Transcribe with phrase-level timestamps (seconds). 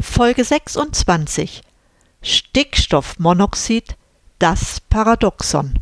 [0.00, 1.60] Folge 26
[2.22, 3.96] Stickstoffmonoxid,
[4.38, 5.74] das Paradoxon.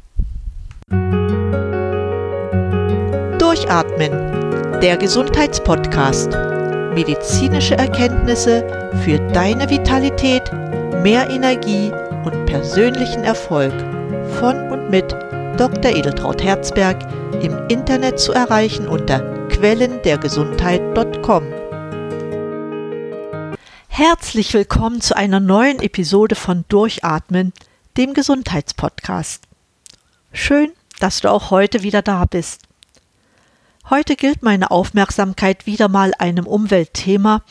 [3.38, 4.10] Durchatmen,
[4.80, 6.32] der Gesundheitspodcast.
[6.92, 8.66] Medizinische Erkenntnisse
[9.04, 10.42] für deine Vitalität,
[11.04, 11.92] mehr Energie
[12.24, 13.72] und persönlichen Erfolg
[14.40, 15.12] von und mit
[15.56, 15.92] Dr.
[15.92, 16.96] Edeltraut Herzberg
[17.42, 19.20] im Internet zu erreichen unter
[19.50, 21.59] quellendergesundheit.com.
[24.30, 27.52] Herzlich willkommen zu einer neuen Episode von Durchatmen,
[27.96, 29.42] dem Gesundheitspodcast.
[30.32, 32.62] Schön, dass du auch heute wieder da bist.
[33.90, 37.42] Heute gilt meine Aufmerksamkeit wieder mal einem Umweltthema,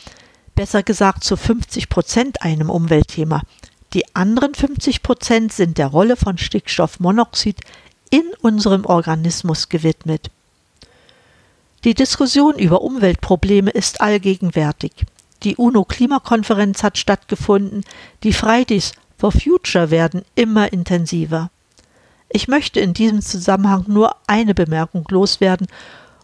[0.56, 3.42] besser gesagt zu 50 Prozent einem Umweltthema.
[3.94, 7.60] Die anderen 50 Prozent sind der Rolle von Stickstoffmonoxid
[8.10, 10.32] in unserem Organismus gewidmet.
[11.84, 14.94] Die Diskussion über Umweltprobleme ist allgegenwärtig.
[15.44, 17.86] Die UNO-Klimakonferenz hat stattgefunden,
[18.24, 21.50] die Fridays for Future werden immer intensiver.
[22.30, 25.68] Ich möchte in diesem Zusammenhang nur eine Bemerkung loswerden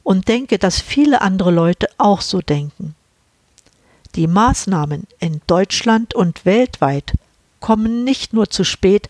[0.03, 2.94] und denke, dass viele andere Leute auch so denken.
[4.16, 7.13] Die Maßnahmen in Deutschland und weltweit
[7.61, 9.07] kommen nicht nur zu spät,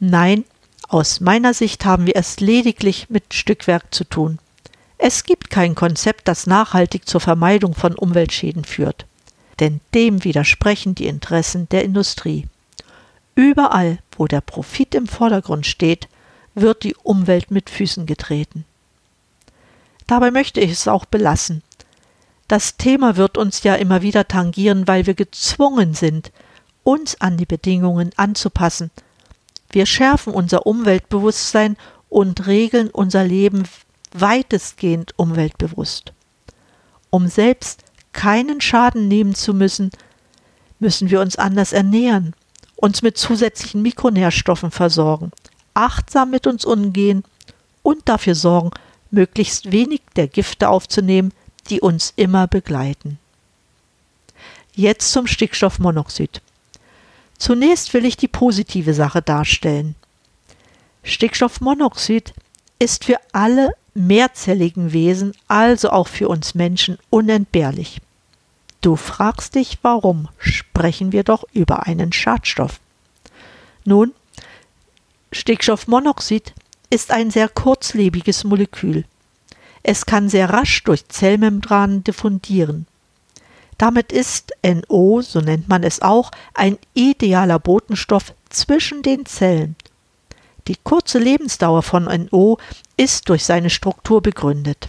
[0.00, 0.44] nein,
[0.88, 4.38] aus meiner Sicht haben wir es lediglich mit Stückwerk zu tun.
[4.96, 9.06] Es gibt kein Konzept, das nachhaltig zur Vermeidung von Umweltschäden führt
[9.60, 12.46] denn dem widersprechen die Interessen der Industrie.
[13.34, 16.08] Überall, wo der Profit im Vordergrund steht,
[16.54, 18.64] wird die Umwelt mit Füßen getreten.
[20.06, 21.62] Dabei möchte ich es auch belassen.
[22.48, 26.30] Das Thema wird uns ja immer wieder tangieren, weil wir gezwungen sind,
[26.82, 28.90] uns an die Bedingungen anzupassen.
[29.70, 31.76] Wir schärfen unser Umweltbewusstsein
[32.08, 33.64] und regeln unser Leben
[34.12, 36.12] weitestgehend umweltbewusst.
[37.10, 37.83] Um selbst
[38.14, 39.90] keinen Schaden nehmen zu müssen,
[40.78, 42.34] müssen wir uns anders ernähren,
[42.76, 45.30] uns mit zusätzlichen Mikronährstoffen versorgen,
[45.74, 47.24] achtsam mit uns umgehen
[47.82, 48.70] und dafür sorgen,
[49.10, 51.32] möglichst wenig der Gifte aufzunehmen,
[51.68, 53.18] die uns immer begleiten.
[54.74, 56.40] Jetzt zum Stickstoffmonoxid.
[57.38, 59.94] Zunächst will ich die positive Sache darstellen.
[61.02, 62.32] Stickstoffmonoxid
[62.78, 68.00] ist für alle mehrzelligen Wesen, also auch für uns Menschen, unentbehrlich.
[68.80, 72.80] Du fragst dich, warum sprechen wir doch über einen Schadstoff.
[73.84, 74.12] Nun,
[75.32, 76.52] Stickstoffmonoxid
[76.90, 79.04] ist ein sehr kurzlebiges Molekül.
[79.82, 82.86] Es kann sehr rasch durch Zellmembranen diffundieren.
[83.78, 89.76] Damit ist NO, so nennt man es auch, ein idealer Botenstoff zwischen den Zellen.
[90.66, 92.58] Die kurze Lebensdauer von NO
[92.96, 94.88] ist durch seine Struktur begründet.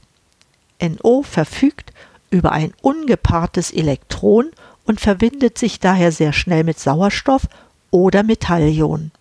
[0.82, 1.92] NO verfügt
[2.30, 4.52] über ein ungepaartes Elektron
[4.86, 7.48] und verbindet sich daher sehr schnell mit Sauerstoff
[7.92, 9.12] oder Metallionen.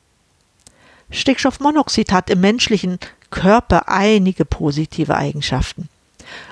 [1.10, 2.98] Stickstoffmonoxid hat im menschlichen
[3.30, 5.88] Körper einige positive Eigenschaften.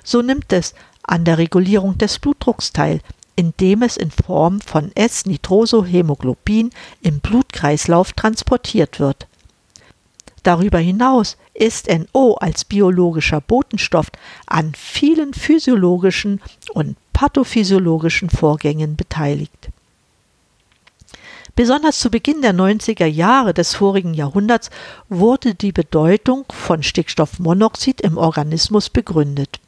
[0.04, 3.00] So nimmt es an der Regulierung des Blutdrucks teil,
[3.34, 6.70] indem es in Form von S-Nitrosohämoglobin
[7.02, 9.26] im Blutkreislauf transportiert wird.
[10.42, 14.08] Darüber hinaus ist NO als biologischer Botenstoff
[14.46, 16.40] an vielen physiologischen
[16.72, 19.70] und pathophysiologischen Vorgängen beteiligt.
[21.54, 24.70] Besonders zu Beginn der 90er Jahre des vorigen Jahrhunderts
[25.10, 29.60] wurde die Bedeutung von Stickstoffmonoxid im Organismus begründet.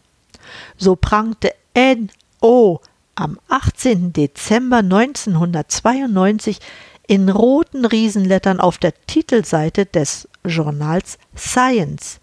[0.79, 2.81] So prangte NO
[3.15, 4.13] am 18.
[4.13, 6.59] Dezember 1992
[7.06, 12.20] in roten Riesenlettern auf der Titelseite des Journals Science.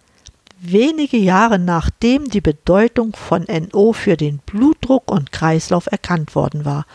[0.60, 6.86] Wenige Jahre nachdem die Bedeutung von NO für den Blutdruck und Kreislauf erkannt worden war,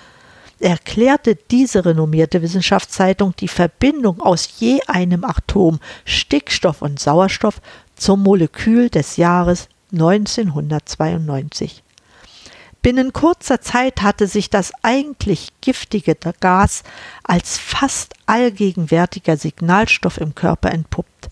[0.60, 7.60] erklärte diese renommierte Wissenschaftszeitung die Verbindung aus je einem Atom Stickstoff und Sauerstoff
[7.96, 11.82] zum Molekül des Jahres 1992.
[12.86, 16.84] Binnen kurzer Zeit hatte sich das eigentlich giftige Gas
[17.24, 21.28] als fast allgegenwärtiger Signalstoff im Körper entpuppt,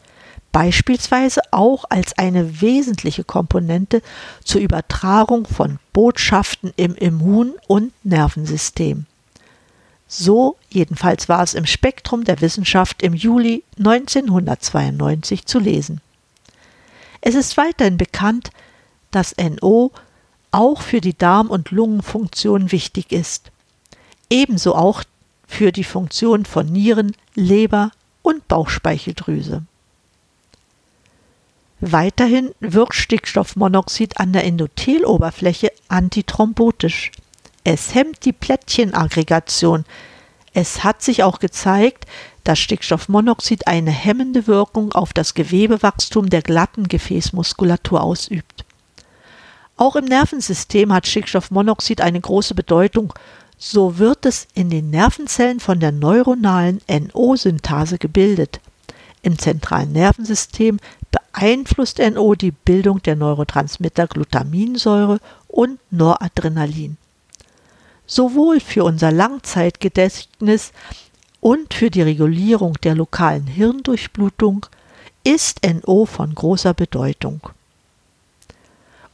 [0.50, 4.02] beispielsweise auch als eine wesentliche Komponente
[4.42, 9.06] zur Übertragung von Botschaften im Immun- und Nervensystem.
[10.08, 16.00] So jedenfalls war es im Spektrum der Wissenschaft im Juli 1992 zu lesen.
[17.20, 18.50] Es ist weiterhin bekannt,
[19.12, 19.92] dass NO
[20.54, 23.50] auch für die Darm- und Lungenfunktion wichtig ist.
[24.30, 25.02] Ebenso auch
[25.46, 27.90] für die Funktion von Nieren, Leber
[28.22, 29.64] und Bauchspeicheldrüse.
[31.80, 37.10] Weiterhin wirkt Stickstoffmonoxid an der Endotheloberfläche antithrombotisch.
[37.64, 39.84] Es hemmt die Plättchenaggregation.
[40.52, 42.06] Es hat sich auch gezeigt,
[42.44, 48.64] dass Stickstoffmonoxid eine hemmende Wirkung auf das Gewebewachstum der glatten Gefäßmuskulatur ausübt.
[49.76, 53.12] Auch im Nervensystem hat Stickstoffmonoxid eine große Bedeutung.
[53.58, 58.60] So wird es in den Nervenzellen von der neuronalen NO-Synthase gebildet.
[59.22, 60.78] Im zentralen Nervensystem
[61.10, 65.18] beeinflusst NO die Bildung der Neurotransmitter Glutaminsäure
[65.48, 66.96] und Noradrenalin.
[68.06, 70.72] Sowohl für unser Langzeitgedächtnis
[71.40, 74.66] und für die Regulierung der lokalen Hirndurchblutung
[75.24, 77.40] ist NO von großer Bedeutung.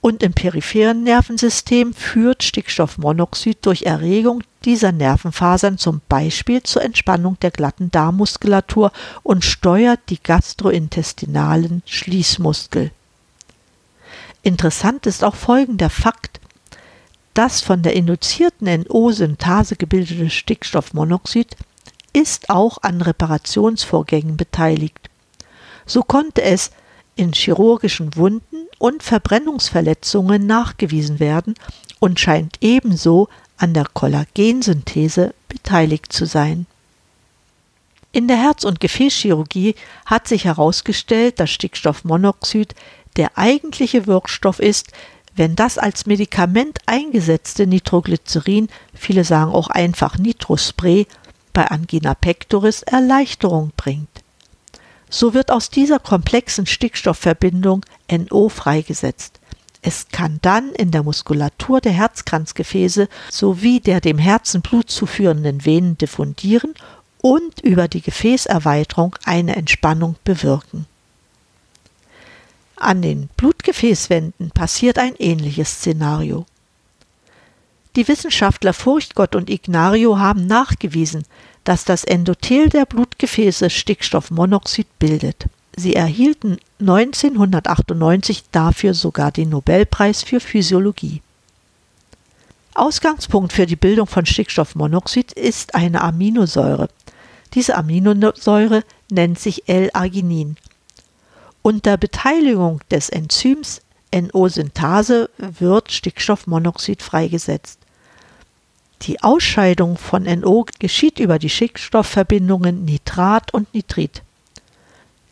[0.01, 7.51] Und im peripheren Nervensystem führt Stickstoffmonoxid durch Erregung dieser Nervenfasern zum Beispiel zur Entspannung der
[7.51, 8.93] glatten Darmmuskulatur
[9.23, 12.93] und steuert die gastrointestinalen Schließmuskel.
[14.43, 16.41] Interessant ist auch folgender Fakt.
[17.35, 21.57] Das von der induzierten NO-Synthase gebildete Stickstoffmonoxid
[22.13, 25.11] ist auch an Reparationsvorgängen beteiligt.
[25.87, 26.71] So konnte es
[27.17, 31.55] in chirurgischen Wunden und Verbrennungsverletzungen nachgewiesen werden
[32.01, 33.29] und scheint ebenso
[33.59, 36.67] an der Kollagensynthese beteiligt zu sein.
[38.11, 42.75] In der Herz- und Gefäßchirurgie hat sich herausgestellt, dass Stickstoffmonoxid
[43.17, 44.89] der eigentliche Wirkstoff ist,
[45.37, 51.07] wenn das als Medikament eingesetzte Nitroglycerin, viele sagen auch einfach Nitrospray,
[51.53, 54.09] bei Angina pectoris Erleichterung bringt.
[55.11, 59.41] So wird aus dieser komplexen Stickstoffverbindung NO freigesetzt.
[59.83, 65.99] Es kann dann in der Muskulatur der Herzkranzgefäße sowie der dem Herzen Blut zuführenden Venen
[65.99, 66.75] diffundieren
[67.21, 70.87] und über die Gefäßerweiterung eine Entspannung bewirken.
[72.77, 76.47] An den Blutgefäßwänden passiert ein ähnliches Szenario.
[77.97, 81.25] Die Wissenschaftler Furchtgott und Ignario haben nachgewiesen,
[81.65, 85.47] dass das Endothel der Blutgefäße Stickstoffmonoxid bildet.
[85.77, 91.23] Sie erhielten 1998 dafür sogar den Nobelpreis für Physiologie.
[92.75, 96.89] Ausgangspunkt für die Bildung von Stickstoffmonoxid ist eine Aminosäure.
[97.55, 100.57] Diese Aminosäure nennt sich L-Arginin.
[101.63, 107.79] Unter Beteiligung des Enzyms NO-Synthase wird Stickstoffmonoxid freigesetzt.
[109.03, 114.23] Die Ausscheidung von NO geschieht über die Stickstoffverbindungen Nitrat und Nitrit.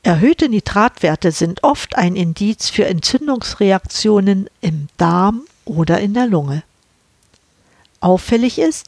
[0.03, 6.63] Erhöhte Nitratwerte sind oft ein Indiz für Entzündungsreaktionen im Darm oder in der Lunge.
[8.01, 8.87] Auffällig ist,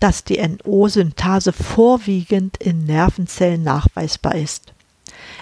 [0.00, 4.73] dass die NO-Synthase vorwiegend in Nervenzellen nachweisbar ist.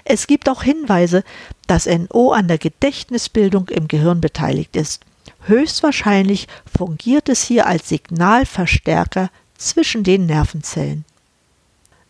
[0.05, 1.23] Es gibt auch Hinweise,
[1.67, 5.03] dass NO an der Gedächtnisbildung im Gehirn beteiligt ist.
[5.45, 6.47] Höchstwahrscheinlich
[6.77, 11.05] fungiert es hier als Signalverstärker zwischen den Nervenzellen.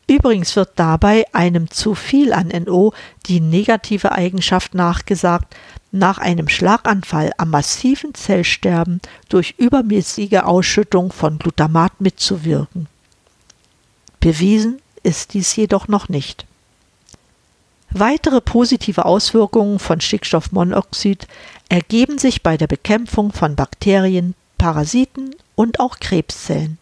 [0.07, 2.93] Übrigens wird dabei einem zu viel an NO
[3.25, 5.55] die negative Eigenschaft nachgesagt,
[5.91, 8.99] nach einem Schlaganfall am massiven Zellsterben
[9.29, 12.87] durch übermäßige Ausschüttung von Glutamat mitzuwirken.
[14.19, 16.45] Bewiesen ist dies jedoch noch nicht.
[17.95, 21.27] Weitere positive Auswirkungen von Stickstoffmonoxid
[21.69, 26.79] ergeben sich bei der Bekämpfung von Bakterien, Parasiten und auch Krebszellen.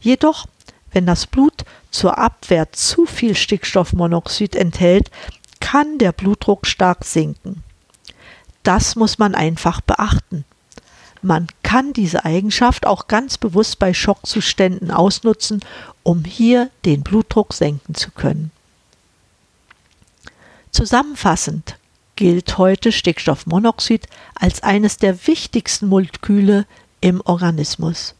[0.00, 0.46] Jedoch,
[0.92, 5.12] wenn das Blut zur Abwehr zu viel Stickstoffmonoxid enthält,
[5.60, 7.62] kann der Blutdruck stark sinken.
[8.64, 10.44] Das muss man einfach beachten.
[11.22, 15.60] Man kann diese Eigenschaft auch ganz bewusst bei Schockzuständen ausnutzen,
[16.02, 18.50] um hier den Blutdruck senken zu können.
[20.74, 21.78] Zusammenfassend
[22.16, 26.66] gilt heute Stickstoffmonoxid als eines der wichtigsten Moleküle
[27.00, 28.16] im Organismus.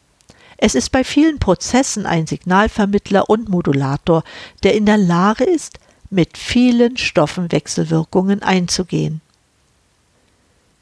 [0.57, 4.23] Es ist bei vielen Prozessen ein Signalvermittler und Modulator,
[4.63, 5.81] der in der Lage ist,
[6.11, 9.21] mit vielen Stoffenwechselwirkungen einzugehen.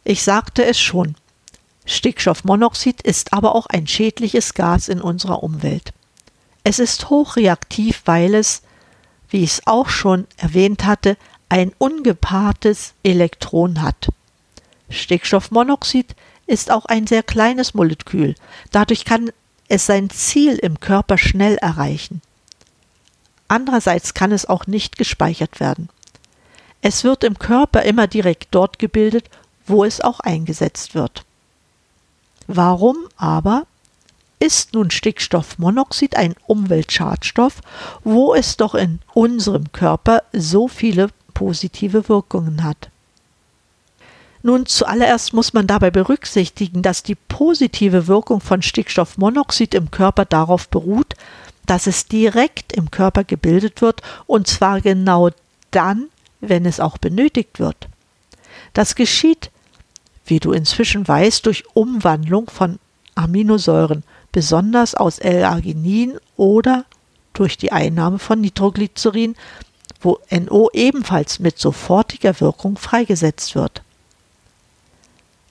[0.04, 1.14] Ich sagte es schon,
[1.86, 5.94] Stickstoffmonoxid ist aber auch ein schädliches Gas in unserer Umwelt.
[6.64, 8.60] Es ist hochreaktiv, weil es,
[9.30, 11.16] wie ich es auch schon erwähnt hatte,
[11.52, 14.08] ein ungepaartes Elektron hat.
[14.88, 16.16] Stickstoffmonoxid
[16.46, 18.36] ist auch ein sehr kleines Molekül,
[18.70, 19.30] dadurch kann
[19.68, 22.22] es sein Ziel im Körper schnell erreichen.
[23.48, 25.90] Andererseits kann es auch nicht gespeichert werden.
[26.80, 29.28] Es wird im Körper immer direkt dort gebildet,
[29.66, 31.26] wo es auch eingesetzt wird.
[32.46, 33.66] Warum aber
[34.38, 37.60] ist nun Stickstoffmonoxid ein Umweltschadstoff,
[38.04, 42.90] wo es doch in unserem Körper so viele positive Wirkungen hat.
[44.42, 50.68] Nun, zuallererst muss man dabei berücksichtigen, dass die positive Wirkung von Stickstoffmonoxid im Körper darauf
[50.68, 51.14] beruht,
[51.66, 55.30] dass es direkt im Körper gebildet wird und zwar genau
[55.70, 56.08] dann,
[56.40, 57.88] wenn es auch benötigt wird.
[58.72, 59.50] Das geschieht,
[60.26, 62.78] wie du inzwischen weißt, durch Umwandlung von
[63.14, 66.84] Aminosäuren, besonders aus L-Arginin oder
[67.32, 69.36] durch die Einnahme von Nitroglycerin,
[70.02, 73.82] wo NO ebenfalls mit sofortiger Wirkung freigesetzt wird.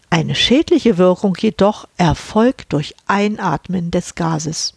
[0.10, 4.74] Eine schädliche Wirkung jedoch erfolgt durch Einatmen des Gases.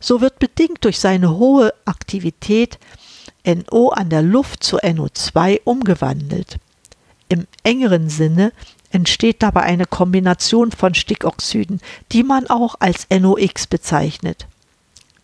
[0.00, 2.78] So wird bedingt durch seine hohe Aktivität
[3.44, 6.58] NO an der Luft zu NO2 umgewandelt.
[7.28, 8.52] Im engeren Sinne
[8.90, 11.80] entsteht dabei eine Kombination von Stickoxiden,
[12.12, 14.46] die man auch als NOx bezeichnet.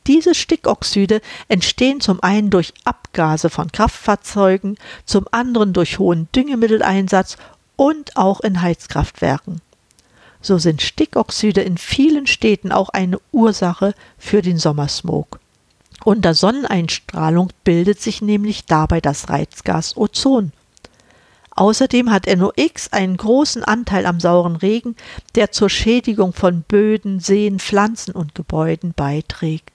[0.06, 7.38] Diese Stickoxide entstehen zum einen durch Abgase von Kraftfahrzeugen, zum anderen durch hohen Düngemitteleinsatz
[7.76, 9.61] und auch in Heizkraftwerken.
[10.42, 15.40] So sind Stickoxide in vielen Städten auch eine Ursache für den Sommersmog.
[16.04, 20.52] Unter Sonneneinstrahlung bildet sich nämlich dabei das Reizgas Ozon.
[21.56, 24.96] Außerdem hat NOx einen großen Anteil am sauren Regen,
[25.34, 29.74] der zur Schädigung von Böden, Seen, Pflanzen und Gebäuden beiträgt.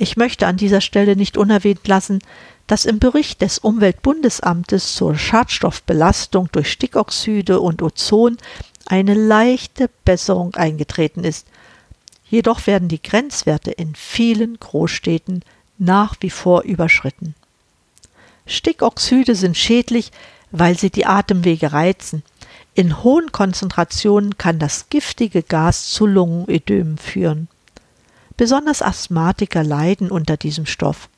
[0.00, 2.20] Ich möchte an dieser Stelle nicht unerwähnt lassen,
[2.68, 8.36] dass im Bericht des Umweltbundesamtes zur Schadstoffbelastung durch Stickoxide und Ozon
[8.86, 11.48] eine leichte Besserung eingetreten ist.
[12.30, 15.42] Jedoch werden die Grenzwerte in vielen Großstädten
[15.78, 17.34] nach wie vor überschritten.
[18.46, 20.12] Stickoxide sind schädlich,
[20.52, 22.22] weil sie die Atemwege reizen.
[22.74, 27.48] In hohen Konzentrationen kann das giftige Gas zu Lungenödemen führen.
[28.38, 31.10] Besonders Asthmatiker leiden unter diesem Stoff.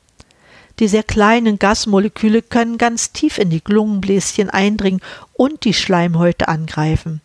[0.79, 4.99] Die sehr kleinen Gasmoleküle können ganz tief in die Lungenbläschen eindringen
[5.33, 7.21] und die Schleimhäute angreifen.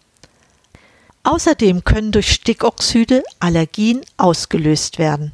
[1.24, 5.32] Außerdem können durch Stickoxide Allergien ausgelöst werden.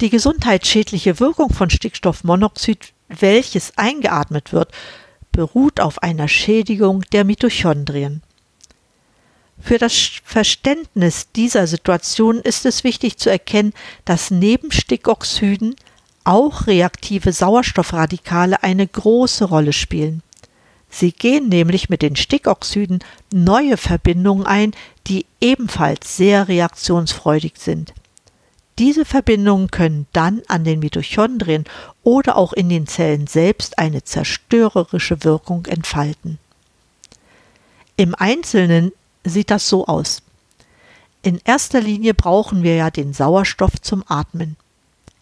[0.00, 4.72] Die gesundheitsschädliche Wirkung von Stickstoffmonoxid welches eingeatmet wird,
[5.32, 8.22] beruht auf einer Schädigung der Mitochondrien.
[9.66, 13.72] Für das Verständnis dieser Situation ist es wichtig zu erkennen,
[14.04, 15.74] dass neben Stickoxiden
[16.22, 20.22] auch reaktive Sauerstoffradikale eine große Rolle spielen.
[20.88, 23.00] Sie gehen nämlich mit den Stickoxiden
[23.32, 24.70] neue Verbindungen ein,
[25.08, 27.92] die ebenfalls sehr reaktionsfreudig sind.
[28.78, 31.64] Diese Verbindungen können dann an den Mitochondrien
[32.04, 36.38] oder auch in den Zellen selbst eine zerstörerische Wirkung entfalten.
[37.96, 38.92] Im Einzelnen
[39.26, 40.22] sieht das so aus.
[41.22, 44.56] In erster Linie brauchen wir ja den Sauerstoff zum Atmen.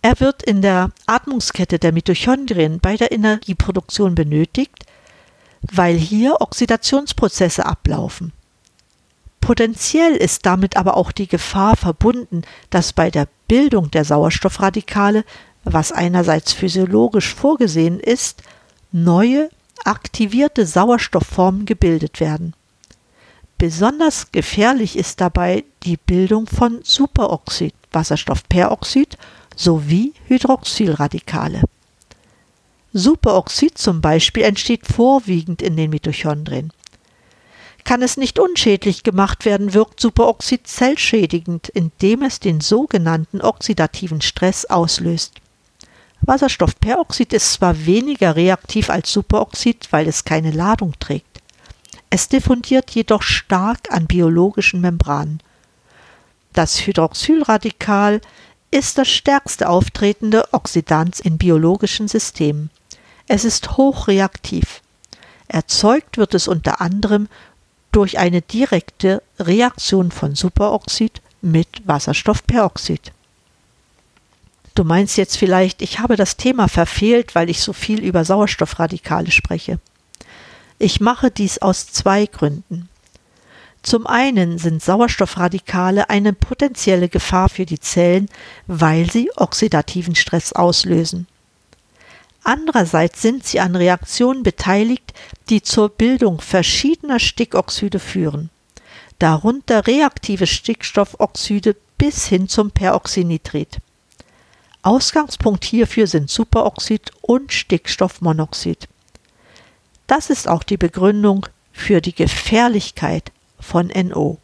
[0.02, 4.84] Er wird in der Atmungskette der Mitochondrien bei der Energieproduktion benötigt,
[5.62, 8.32] weil hier Oxidationsprozesse ablaufen.
[9.40, 15.25] Potenziell ist damit aber auch die Gefahr verbunden, dass bei der Bildung der Sauerstoffradikale,
[15.64, 18.42] was einerseits physiologisch vorgesehen ist,
[18.92, 19.49] neue
[19.84, 22.54] aktivierte Sauerstoffformen gebildet werden.
[23.64, 29.16] Besonders gefährlich ist dabei die Bildung von Superoxid, Wasserstoffperoxid
[29.56, 31.62] sowie Hydroxylradikale.
[32.92, 36.75] Superoxid zum Beispiel entsteht vorwiegend in den Mitochondrien.
[37.85, 44.66] Kann es nicht unschädlich gemacht werden, wirkt Superoxid zellschädigend, indem es den sogenannten oxidativen Stress
[44.66, 45.40] auslöst.
[46.21, 51.35] Wasserstoffperoxid ist zwar weniger reaktiv als Superoxid, weil es keine Ladung trägt.
[52.14, 55.40] Es diffundiert jedoch stark an biologischen Membranen.
[56.52, 58.21] Das Hydroxylradikal
[58.71, 62.71] ist das stärkste auftretende Oxidant in biologischen Systemen.
[63.26, 64.80] Es ist hochreaktiv.
[65.49, 67.26] Erzeugt wird es unter anderem
[67.90, 73.11] durch eine direkte Reaktion von Superoxid mit Wasserstoffperoxid.
[74.76, 79.33] Du meinst jetzt vielleicht, ich habe das Thema verfehlt, weil ich so viel über Sauerstoffradikale
[79.33, 79.80] spreche.
[80.78, 82.88] Ich mache dies aus zwei Gründen.
[83.82, 88.28] Zum einen sind Sauerstoffradikale eine potenzielle Gefahr für die Zellen,
[88.66, 91.26] weil sie oxidativen Stress auslösen.
[92.42, 95.12] Andererseits sind sie an Reaktionen beteiligt,
[95.48, 98.50] die zur Bildung verschiedener Stickoxide führen,
[99.18, 103.78] darunter reaktive Stickstoffoxide bis hin zum Peroxynitrit.
[104.82, 108.88] Ausgangspunkt hierfür sind Superoxid und Stickstoffmonoxid.
[110.06, 114.38] Das ist auch die Begründung für die Gefährlichkeit von NO.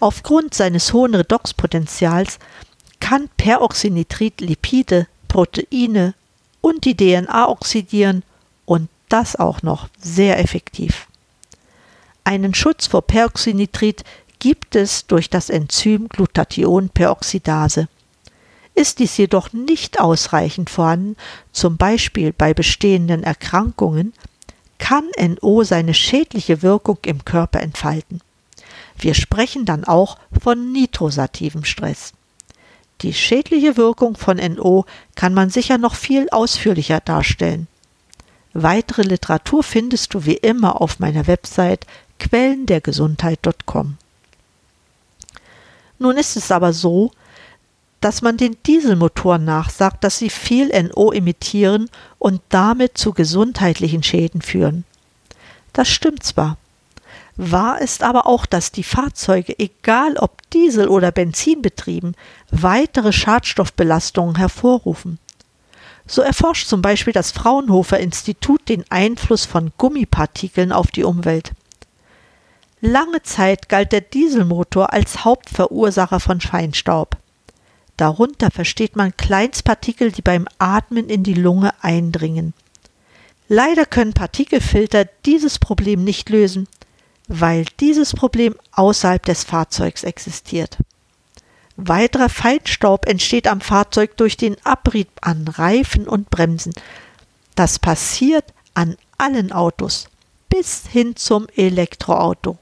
[0.00, 2.38] Aufgrund seines hohen Redoxpotentials
[3.00, 6.14] kann Peroxynitrit Lipide, Proteine
[6.60, 8.22] und die DNA oxidieren
[8.64, 11.06] und das auch noch sehr effektiv.
[12.24, 14.02] Einen Schutz vor Peroxynitrit
[14.38, 17.88] gibt es durch das Enzym Glutathionperoxidase.
[18.76, 21.16] Ist dies jedoch nicht ausreichend vorhanden,
[21.50, 24.12] zum Beispiel bei bestehenden Erkrankungen,
[24.78, 28.20] kann NO seine schädliche Wirkung im Körper entfalten.
[28.98, 32.12] Wir sprechen dann auch von nitrosativem Stress.
[33.00, 37.68] Die schädliche Wirkung von NO kann man sicher noch viel ausführlicher darstellen.
[38.52, 41.86] Weitere Literatur findest du wie immer auf meiner Website
[42.18, 43.96] quellendergesundheit.com.
[45.98, 47.10] Nun ist es aber so,
[48.06, 54.42] dass man den Dieselmotoren nachsagt, dass sie viel NO emittieren und damit zu gesundheitlichen Schäden
[54.42, 54.84] führen.
[55.72, 56.56] Das stimmt zwar.
[57.36, 62.14] Wahr ist aber auch, dass die Fahrzeuge, egal ob Diesel oder Benzin betrieben,
[62.52, 65.18] weitere Schadstoffbelastungen hervorrufen.
[66.06, 71.54] So erforscht zum Beispiel das Fraunhofer Institut den Einfluss von Gummipartikeln auf die Umwelt.
[72.80, 77.16] Lange Zeit galt der Dieselmotor als Hauptverursacher von Feinstaub.
[77.96, 82.52] Darunter versteht man Kleinstpartikel, die beim Atmen in die Lunge eindringen.
[83.48, 86.68] Leider können Partikelfilter dieses Problem nicht lösen,
[87.28, 90.78] weil dieses Problem außerhalb des Fahrzeugs existiert.
[91.76, 96.72] Weiterer Feinstaub entsteht am Fahrzeug durch den Abrieb an Reifen und Bremsen.
[97.54, 100.08] Das passiert an allen Autos
[100.48, 102.58] bis hin zum Elektroauto.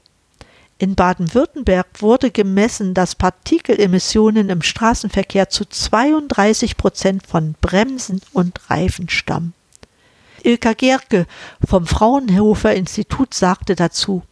[0.77, 9.07] In Baden-Württemberg wurde gemessen, dass Partikelemissionen im Straßenverkehr zu 32 Prozent von Bremsen und Reifen
[9.07, 9.53] stammen.
[10.43, 11.27] Ilka Gerke
[11.65, 14.23] vom Fraunhofer Institut sagte dazu,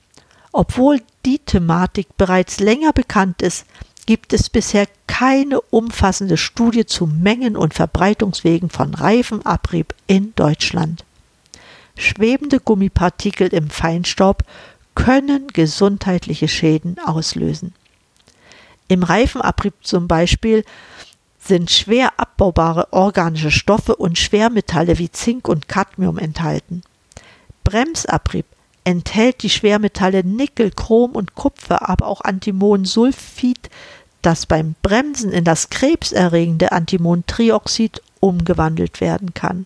[0.51, 3.65] obwohl die Thematik bereits länger bekannt ist,
[4.05, 11.05] gibt es bisher keine umfassende Studie zu Mengen und Verbreitungswegen von Reifenabrieb in Deutschland.
[11.95, 14.43] Schwebende Gummipartikel im Feinstaub
[14.95, 17.73] können gesundheitliche Schäden auslösen.
[18.87, 20.63] Im Reifenabrieb zum Beispiel
[21.39, 26.83] sind schwer abbaubare organische Stoffe und Schwermetalle wie Zink und Cadmium enthalten.
[27.63, 28.45] Bremsabrieb
[28.83, 33.69] enthält die Schwermetalle Nickel, Chrom und Kupfer, aber auch Antimonsulfid,
[34.21, 39.65] das beim Bremsen in das krebserregende Antimontrioxid umgewandelt werden kann.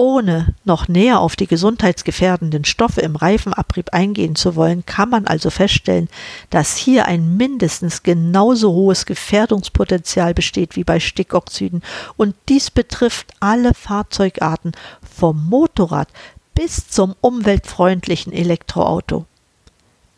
[0.00, 5.50] Ohne noch näher auf die gesundheitsgefährdenden Stoffe im Reifenabrieb eingehen zu wollen, kann man also
[5.50, 6.08] feststellen,
[6.48, 11.82] dass hier ein mindestens genauso hohes Gefährdungspotenzial besteht wie bei Stickoxiden,
[12.16, 16.08] und dies betrifft alle Fahrzeugarten vom Motorrad
[16.54, 19.26] bis zum umweltfreundlichen Elektroauto.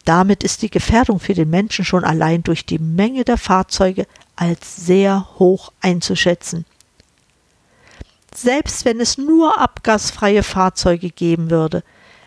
[0.04, 4.76] Damit ist die Gefährdung für den Menschen schon allein durch die Menge der Fahrzeuge als
[4.76, 6.66] sehr hoch einzuschätzen.
[8.34, 11.82] Selbst wenn es nur abgasfreie Fahrzeuge geben würde,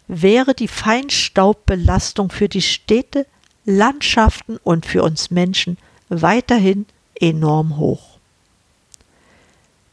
[0.08, 3.26] wäre die Feinstaubbelastung für die Städte,
[3.66, 5.78] Landschaften und für uns Menschen
[6.10, 6.86] weiterhin
[7.20, 8.20] enorm hoch.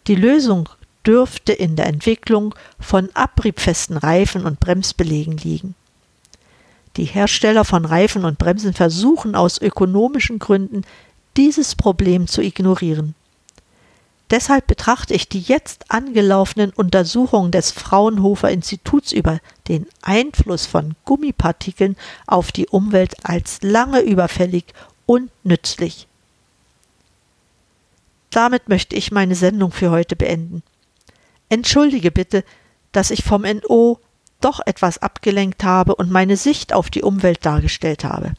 [0.06, 0.68] Die Lösung
[1.06, 5.74] dürfte in der Entwicklung von abriebfesten Reifen und Bremsbelegen liegen.
[6.96, 10.82] Die Hersteller von Reifen und Bremsen versuchen aus ökonomischen Gründen,
[11.36, 13.14] dieses Problem zu ignorieren.
[14.32, 21.96] Deshalb betrachte ich die jetzt angelaufenen Untersuchungen des Fraunhofer Instituts über den Einfluss von Gummipartikeln
[22.26, 24.64] auf die Umwelt als lange überfällig
[25.04, 26.08] und nützlich.
[28.30, 30.62] Damit möchte ich meine Sendung für heute beenden.
[31.50, 32.42] Entschuldige bitte,
[32.92, 34.00] dass ich vom NO
[34.40, 38.32] doch etwas abgelenkt habe und meine Sicht auf die Umwelt dargestellt habe.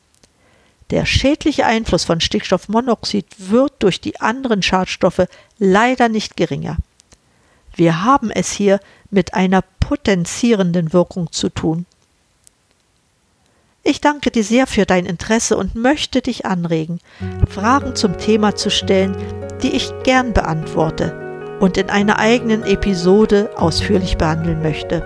[0.93, 5.25] Der schädliche Einfluss von Stickstoffmonoxid wird durch die anderen Schadstoffe
[5.57, 6.77] leider nicht geringer.
[7.75, 8.79] Wir haben es hier
[9.09, 11.87] mit einer potenzierenden Wirkung zu tun.
[13.81, 16.99] Ich danke dir sehr für dein Interesse und möchte dich anregen,
[17.49, 19.17] Fragen zum Thema zu stellen,
[19.63, 25.01] die ich gern beantworte und in einer eigenen Episode ausführlich behandeln möchte.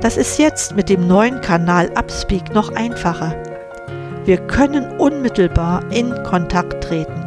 [0.00, 3.51] Das ist jetzt mit dem neuen Kanal Upspeak noch einfacher.
[4.24, 7.26] Wir können unmittelbar in Kontakt treten.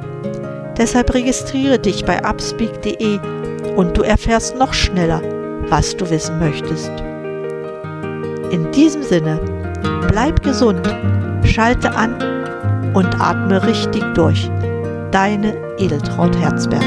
[0.78, 3.20] Deshalb registriere dich bei upspeak.de
[3.76, 5.22] und du erfährst noch schneller,
[5.70, 6.92] was du wissen möchtest.
[8.52, 9.40] In diesem Sinne,
[10.08, 10.88] bleib gesund,
[11.44, 12.16] schalte an
[12.94, 14.50] und atme richtig durch.
[15.12, 16.84] Deine Edeltraut Herzberg.